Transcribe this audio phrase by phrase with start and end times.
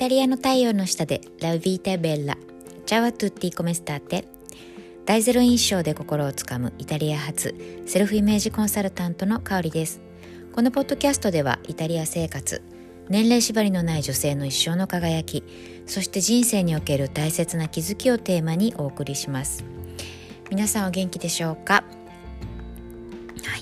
[0.00, 2.38] タリアの太陽の下でラビータベッラ
[2.86, 4.24] チャワトゥッティコメスターテ
[5.04, 10.00] 大ゼロ印象で心をつかむイタリア発セルフイメージコンサルタントの香りです。
[10.54, 12.62] このポッドキャストではイタリア生活
[13.10, 15.44] 年齢縛りのない女性の一生の輝き
[15.84, 19.66] そして人生における大切な気づきをテーマにお送りします。
[20.50, 21.84] 皆さんお元気でしょうか？
[23.44, 23.56] は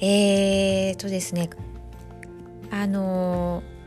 [0.00, 0.06] い。
[0.06, 1.50] えーとですね
[2.70, 3.77] あのー、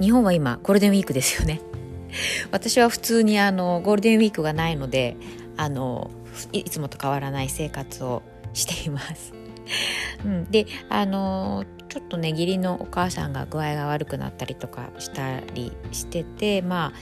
[0.00, 1.60] 日本は今ゴールデンウィークですよね。
[2.50, 5.16] 私は普通にあのゴールデンウィークがないので
[5.56, 6.10] あの
[6.52, 9.32] いつもと変わらない生活をしています。
[10.24, 16.92] うん、であのちょっとね義理のお母さんが具合が悪くなったりとかしたりしててま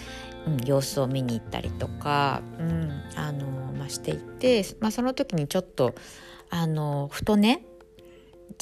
[0.47, 5.95] あ、うん、様子を見に行ったりとか、うんあのまあ、していて、まあ、その時にちょっと
[6.51, 7.65] あのふとね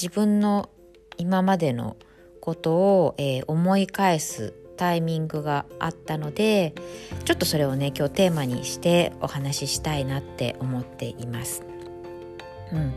[0.01, 0.71] 自分の
[1.19, 1.97] 今までの
[2.43, 6.75] ことを、えー、思い返すタイミングがあったので
[7.25, 11.63] ちょっとそれをね今日テーマにしてお話ししたいなって思っています。
[12.73, 12.93] うん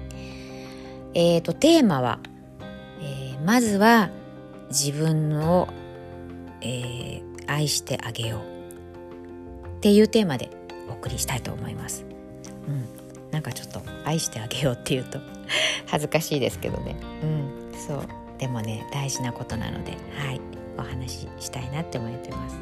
[1.14, 2.20] えーと、テーマは、
[3.00, 4.10] えー、まずは
[4.70, 5.70] 自分を、
[6.62, 10.50] えー、愛してあげようっていうテーマで
[10.90, 12.04] お送りしたいと思います。
[12.68, 15.20] うん、なんかちょっと愛してあげようっていうと
[15.86, 16.98] 恥ずかしいですけどね。
[17.24, 20.42] うん、そうでもね大事なことなので、はい、
[20.78, 22.58] お話ししたいなって思ってます。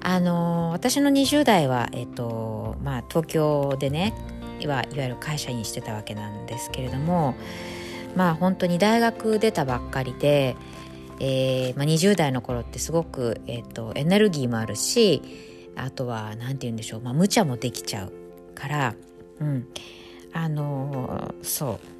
[0.00, 4.14] あの私の20代は、えっとまあ、東京でね
[4.60, 7.34] いわゆる会社員してたわけなんですけれども
[8.14, 10.54] まあ本当に大学出たばっかりで、
[11.18, 15.22] えーまあ、20代の頃ってすごく、えーと、エネルギーもあるし
[15.74, 18.12] あとは何て言うんでしょう、まあ、無茶もできちゃう
[18.54, 18.94] から、
[19.40, 19.68] うん、
[20.32, 21.95] あの、そう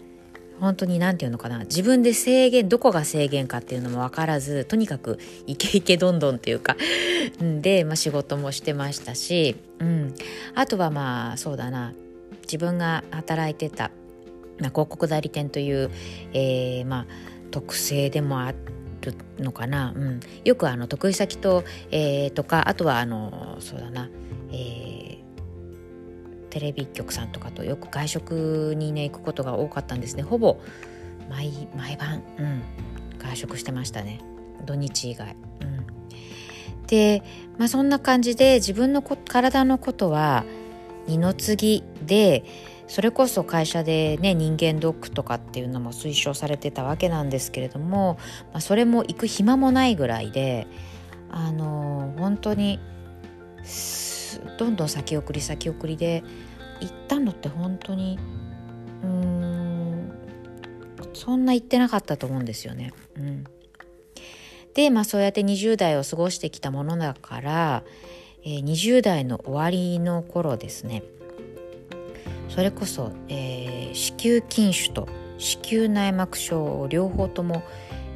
[0.61, 1.61] 本当に何て言うのかな。
[1.61, 6.77] 自分で制限どこが制限かっていうのも分からずとにかくイケイケどんどんっていうか。
[7.61, 10.15] で、まあ、仕事もしてましたし、うん、
[10.55, 11.93] あとはまあそうだな。
[12.43, 13.91] 自分が働いてた、
[14.59, 15.91] まあ、広告代理店という、
[16.33, 17.07] えー、まあ、
[17.51, 24.09] 特性でもあるのかな、うん、よくあの得意先と,、えー、とかあとはあのそうだな、
[24.51, 24.96] えー、
[26.57, 30.23] テレビ局さんとかとよく外食にね行くことが多かったんですね。
[30.23, 30.59] ほぼ
[31.29, 32.63] 毎毎晩、うん、
[33.19, 34.23] 外食してましたね。
[34.65, 35.37] 土日以外。
[35.61, 36.87] うん。
[36.87, 37.23] で、
[37.59, 40.47] まあ、そんな感じで自分の体のことは
[41.07, 42.43] 二の次で
[42.87, 48.17] それこそ会社でね人間ドックとかっていうのも推奨されてたわけなんですけれども、
[48.55, 50.67] まあ、それも行く暇もないぐらいで
[51.31, 52.81] あの本当に
[54.59, 56.25] どんどん先送り先送りで
[56.81, 58.19] 行ったのって本当に
[59.03, 60.13] うーん
[61.15, 62.93] そんな行ってなかったと思うんですよね。
[63.17, 63.45] うん、
[64.75, 67.83] でまあそうやって20代を過ごしてきたものだから
[68.47, 71.03] えー、20代の終わりの頃ですね
[72.49, 77.65] それこそ、えー、子宮筋腫と子宮内膜症を両方とも、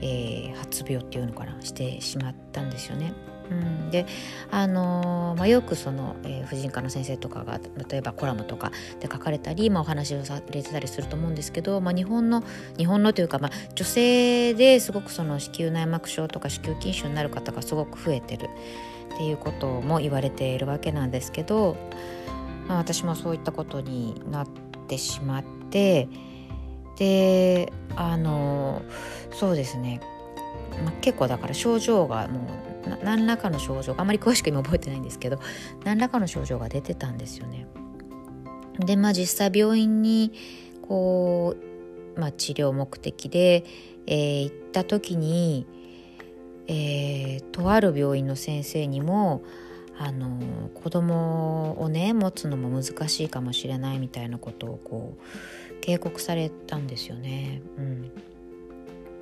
[0.00, 3.12] えー、発病っていうのかなしてしまったんですよね。
[3.50, 4.06] うん、で
[4.50, 12.44] あのー、まあ、よくその、えー、婦人科の先生とかが例えばコラムとかで書かれたり、まあ、お話をされてたりすると思うんですけど、まあ、日本の
[12.78, 18.48] 日本のというか、まあ、女性ですごくその子宮内膜症とか子宮筋腫になる方がすごく増えてる。
[19.14, 21.76] っていうことも言われているわけなんですけど、
[22.68, 24.48] まあ、私もそういったことになっ
[24.88, 26.08] てしまって
[26.96, 28.82] であの
[29.32, 30.00] そうですね、
[30.84, 32.69] まあ、結構だから症状がもう
[33.02, 35.38] 何らかの症状あまり詳しく今覚えてないんですけど
[35.84, 37.66] 何らかの症状が出てたんですよね。
[38.78, 40.32] でまあ実際病院に
[40.82, 41.56] こ
[42.16, 43.64] う、まあ、治療目的で、
[44.06, 45.66] えー、行った時に
[46.72, 49.42] えー、とある病院の先生にも
[49.98, 57.60] あの子供をね持つのも難しいかもしれないみたいなことをこう警告されたんですよね。
[57.76, 58.12] うん、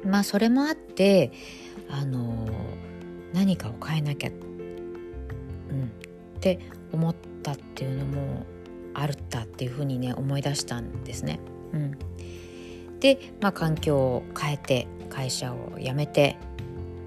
[0.04, 1.32] まあそれもあって
[1.88, 2.46] あの
[3.32, 6.58] 何かを変えなきゃ、うん、って
[6.92, 8.46] 思ったっていうのも
[8.94, 11.40] あるったっていうふうにね思い出したんですね。
[11.72, 11.98] うん、
[13.00, 16.38] で、まあ、環境を変えて会社を辞めて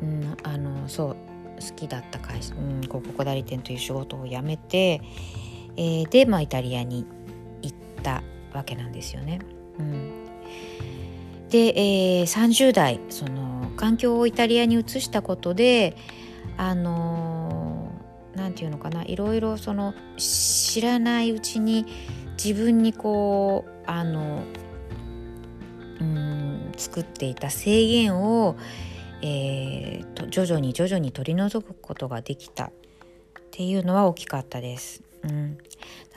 [0.02, 5.02] うん、あのそう好きだった会社、うん、広告代理店という仕事を辞めて、
[5.78, 7.06] えー、で、まあ、イタリアに
[7.62, 8.24] 行った
[8.54, 9.40] わけなんですよね。
[9.80, 10.12] うん、
[11.50, 11.74] で、
[12.20, 15.96] えー、30代その環境をイタリアに移したことで
[16.58, 17.92] あの
[18.36, 21.86] 何て言うのかないろいろその知らないうちに
[22.44, 24.44] 自分にこうあの
[26.00, 28.56] うん作っていた制限を
[29.22, 32.72] えーと、徐々に徐々に取り除くことができたっ
[33.52, 35.04] ていうのは大きかったです。
[35.24, 35.58] うん、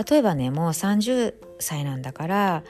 [0.09, 2.65] 例えばねもう30歳なんだから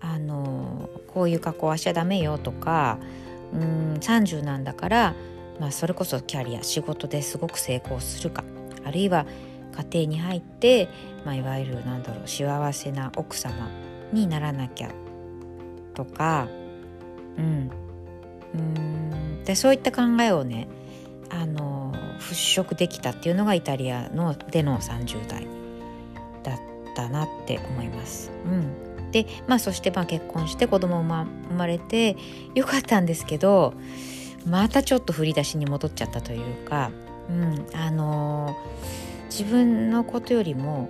[0.00, 2.98] あのこういう格好はしちゃダメよとか
[3.52, 5.14] うん30なんだから、
[5.58, 8.44] まあ、それこそキャリア仕事ですごく成功するか
[8.84, 9.26] あるいは
[9.92, 10.88] 家庭に入って、
[11.24, 13.68] まあ、いわゆるなんだろう幸せな奥様
[14.12, 14.90] にならなきゃ
[15.94, 16.48] とか、
[17.36, 17.70] うん、
[18.54, 20.68] うんでそういった考えをね
[21.30, 25.46] あの払拭できたっていうのがイタリアのでの30代
[26.42, 26.58] だっ
[26.94, 28.30] たなって思います。
[28.44, 32.16] うん、でまあそしてまあ結婚して子供も生まれて
[32.54, 33.74] よかったんですけど
[34.46, 36.90] またちょっと振り出しに戻っちゃったというか、
[37.28, 38.56] うん、あの
[39.28, 40.88] 自分のことよりも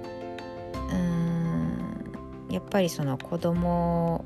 [0.91, 4.25] うんやっぱりその子供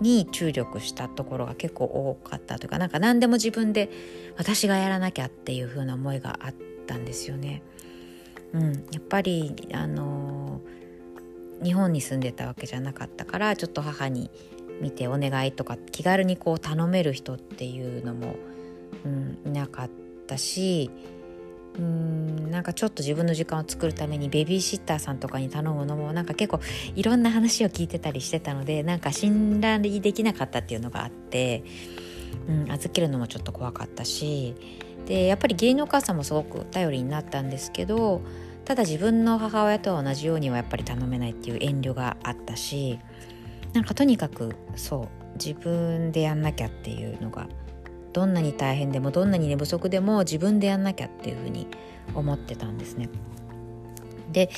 [0.00, 3.90] に注力したところが結構多かったというかなんか何でも自分で
[4.36, 6.54] 私がやらなきゃっていう風な思いがあっ
[6.86, 7.62] たんですよね。
[8.52, 10.35] うん、やっぱりあの
[11.62, 14.30] 日本に住んでたわけじゃなかったからちょっと母に
[14.80, 18.36] 見てお願いとか気軽にこう頼める人っていうのも、
[19.04, 19.90] うん、いなかっ
[20.26, 20.90] たし
[21.78, 26.60] うんなんかちょっと自分の時間を作るためにベビーシッターさんとかに頼むのもなんか結構
[26.94, 31.64] いろんな話を聞いてたりしてたのでなんか信頼できなかったっていうのがあって、
[32.48, 34.54] うん、預けるのもちょっと怖かったし
[35.06, 38.22] でやっぱり義理のお母さんもすごく頼りになったんですけど
[38.66, 42.98] ただ自分の母親とは同じようにはやっぱり頼めないっていう遠慮があったし
[43.72, 45.08] なんかとにかくそう
[45.38, 47.46] 自分でやんなきゃっていうのが
[48.12, 51.68] どんなに大変でもどんなに寝不足でも自分でやんなきゃっていうふうに
[52.14, 53.08] 思ってたんですね。
[54.32, 54.50] で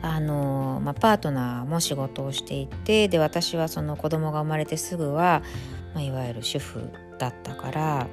[0.00, 5.42] あの、まあ、パートナーも仕事をしていてで私はその子供が生まれてすぐは、
[5.94, 8.06] まあ、いわゆる主婦だったから、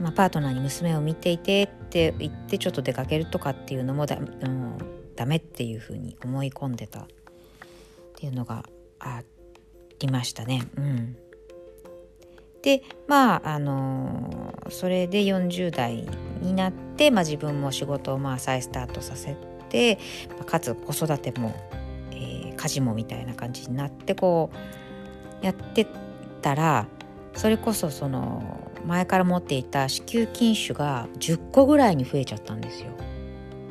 [0.00, 4.28] まあ、パートナーに娘を見ていてって言ってちょっと出かけるとかっていうのもだもう
[5.16, 7.06] ダメっていうふうに思い込んでたっ
[8.16, 8.64] ていうのが
[8.98, 9.22] あ
[9.98, 10.66] りましたね。
[10.76, 11.16] うん
[12.62, 16.04] でまああのそれで40代
[16.40, 19.36] になって、まあ、自分も仕事をまあ再スタートさせ
[19.68, 20.00] て、
[20.46, 21.54] かつ子育ても、
[22.10, 24.50] えー、家事もみたいな感じになってこ
[25.40, 25.86] うやって
[26.42, 26.88] たら
[27.34, 28.42] それこそその
[28.84, 32.90] 前から持っていた子宮筋腫が10個ぐらいに増えちゃったんですよ。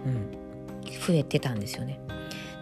[0.05, 0.31] うん、
[1.07, 1.99] 増えてたんですよね。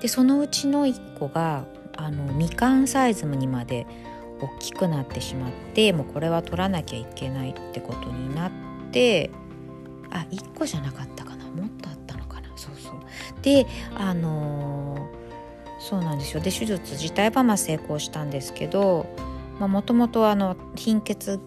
[0.02, 3.88] でそのうちの1個があのみかんサイズにまで
[4.42, 8.52] 大きくなってしまってもうこれは取らなきゃいけないってことになっ
[8.92, 9.32] て
[10.12, 11.46] あ1個じゃなかったかな。
[11.46, 12.50] もっとあったのかな。
[12.56, 12.96] そうそう。
[13.42, 15.00] であのー、
[15.80, 16.42] そうなんですよ。
[16.42, 19.06] で手術自体はまあ成功したんですけど
[19.60, 20.26] もともと
[20.76, 21.40] 貧血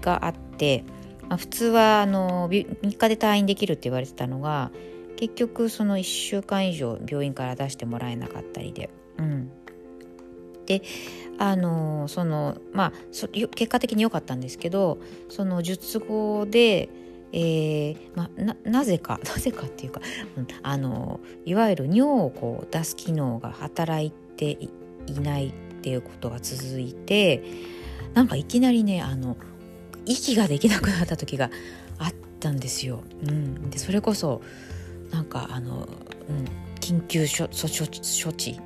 [0.00, 0.84] があって、
[1.28, 4.70] まあ、普通はあの3日で退院できるって言われてたのが
[5.16, 9.50] 結局その1週間以上病院から出してもらえなかったりで、うん、
[10.66, 10.82] で
[11.38, 14.98] あのそのまあ結果的に良かったんですけど
[15.28, 16.88] その術後で、
[17.32, 20.00] えーまあ、ななぜか なぜかっていうか、
[20.36, 24.58] うん、あのいわゆる尿をこう出す機能が働いて
[25.06, 25.52] いないっ
[25.82, 27.42] ていうことが続いて
[28.12, 29.36] なんかいきなりねあの
[30.06, 31.50] 息ができなくなった時が
[31.98, 33.02] あったんですよ。
[33.22, 34.40] うん、でそれこそ
[35.10, 35.88] なんかあの、
[36.28, 36.44] うん、
[36.80, 37.44] 緊急処
[38.30, 38.60] 置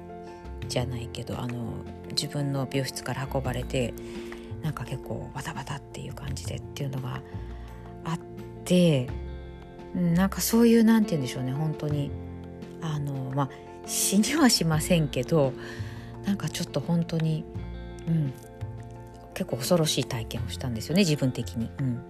[0.69, 1.73] じゃないけどあの
[2.11, 3.95] 自分の病室から運ばれて
[4.63, 7.23] なんか結構バタバタっていう感じでっていうのが
[8.05, 8.19] あっ
[8.65, 9.09] て
[9.95, 12.11] なんかそういう何て言うんでしょうね本当に
[12.81, 13.51] あのまあ
[13.87, 15.53] 死にはしませんけど
[16.25, 17.45] なんかちょっと本当に
[18.07, 18.33] うん
[19.41, 21.71] 結構恐ろしい体験をしたんですよね自分的に。
[21.81, 22.03] うん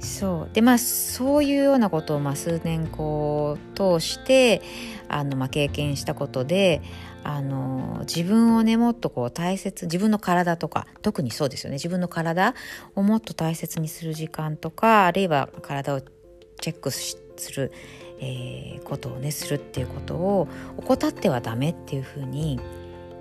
[0.00, 4.60] そうでまあそういうようなことをまあ数年こう通して
[5.08, 6.82] あの、まあ、経験したことで
[7.22, 12.54] あの自分をねもっとこう大切自分の体とか特にそうですよね自分の体
[12.94, 17.16] をもっと大切にする時間とかあるいは体をチェックす
[17.56, 17.72] る、
[18.20, 22.60] えー、ことをねするっていうことを怠ってはダメっていうふうに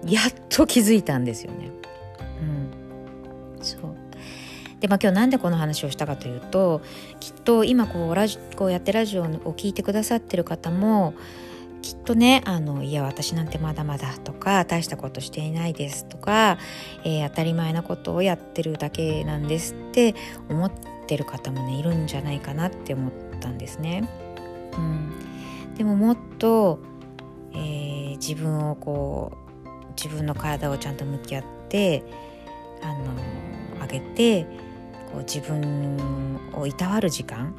[0.06, 1.72] やっと気づいたんですよね。
[2.42, 2.83] うん、
[3.64, 3.82] そう
[4.80, 6.82] でまあ、今日なんでこの話をしたかというと
[7.22, 11.14] きっと今こうラジこうやってラジオを聴いてくださってる方も
[11.82, 16.58] きっとねあのいや私なんてまだまだとか大したことしていないですとか、
[17.06, 20.16] えー、当たり前なことをやってるだけなんですって
[20.50, 20.72] 思っ
[21.08, 24.10] てる方もねいるんじゃないかなって思ったんですね。
[24.78, 26.80] うん、でももっと、
[27.54, 32.04] えー、自分をこう自分の体をちゃんと向き合って
[32.84, 34.44] あの上げて
[35.12, 37.56] こう自分をいたわる時間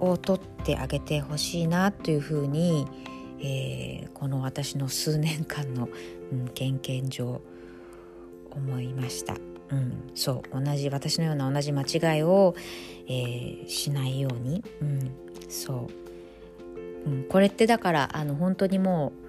[0.00, 2.86] を取ってあげてほしいなというふうに、
[3.40, 5.88] えー、この私の数年間の、
[6.32, 7.40] うん、経験上
[8.50, 9.34] 思いました。
[9.70, 12.54] うん、そう同じ私のような同じ間違いを、
[13.08, 15.10] えー、しないように、うん、
[15.48, 15.88] そ
[17.06, 19.21] う、うん、これってだからあの本当にもう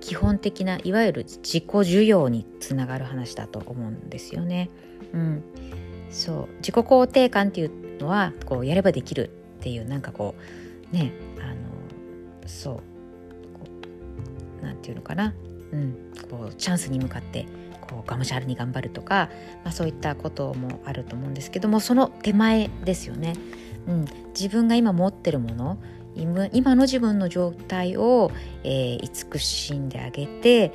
[0.00, 4.70] 基本的ないわゆる自己需要につながる話だと思うんですよね。
[5.12, 5.42] うん、
[6.10, 6.48] そう。
[6.58, 10.34] 自己肯定感っていうのはこうやればできるっていうなんかこ
[10.92, 11.54] うねあの
[12.46, 12.90] そう。
[14.64, 15.34] なんていうのかな、
[15.72, 17.46] うん、こうチャンスに向かって
[17.80, 19.30] こうがむしゃらに頑張るとか、
[19.64, 23.34] まあ、そういったこともあると思うんですけどもその手前ですよね。
[23.86, 24.04] うん、
[24.38, 25.78] 自分が今持ってるもの
[26.16, 28.30] 今の自分の状態を、
[28.64, 30.72] えー、慈しんであげて、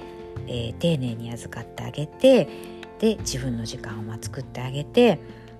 [0.47, 2.47] えー、丁寧に預かってあげて
[2.99, 5.19] で自分の時間を作ってあげて、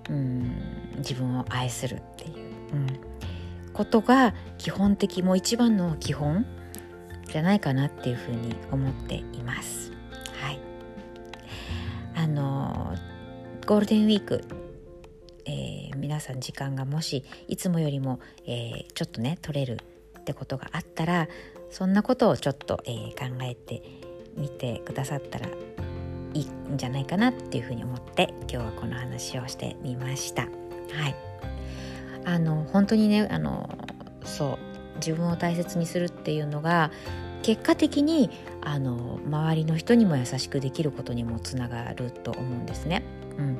[0.10, 0.52] うん、
[0.98, 2.36] 自分を愛するっていう、
[2.74, 2.88] うん、
[3.74, 6.46] ことが基本的もう一番の基本
[7.28, 9.92] じゃないかなっていうふうに思っています。
[10.42, 10.60] はい、
[12.16, 12.96] あの
[13.66, 14.42] ゴールデンウィーク、
[16.06, 19.80] 皆さん時間がもしいつもよりも、えー、ちょっとね取れる
[20.20, 21.28] ってことがあったら
[21.72, 23.82] そんなことをちょっと、えー、考えて
[24.38, 30.44] みてくださったらいいんじゃないかなっていうふうに思って今日はこの話をしてみました。
[30.44, 30.48] は
[31.08, 31.16] い
[32.24, 33.68] あの本当にねあの
[34.26, 34.60] そ
[34.94, 36.92] う自分を大切にするっていうのが
[37.42, 38.30] 結果的に
[38.62, 43.04] あの周りの人にも優しくできることにもつながると思うんですね。
[43.40, 43.58] うん、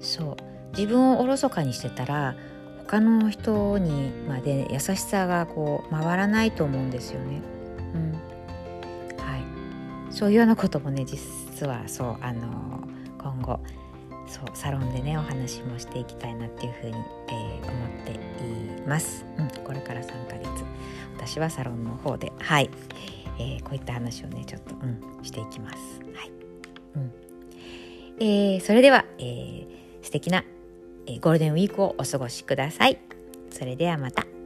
[0.00, 0.47] そう
[0.78, 2.36] 自分をおろそかにしてたら
[2.86, 7.42] 他の人にまで優しさがこう回らないと思うんですよね。
[7.94, 9.42] うん、はい、
[10.14, 13.58] そういうようなこともね実はそうあの今後
[14.28, 16.92] そうサロンでねお話もしていきたいなっていうふうに、
[17.28, 20.48] えー、思っています、うん、これから3ヶ月
[21.16, 22.70] 私はサロンの方ではい、
[23.38, 25.76] えー、こういった話をねちょっと、うん、していきます。
[26.14, 26.32] はい、
[26.94, 27.12] うん。
[28.20, 29.66] えー、それでは、えー、
[30.02, 30.44] 素敵な、
[31.18, 32.98] ゴールデンウィークをお過ごしください。
[33.50, 34.37] それではまた。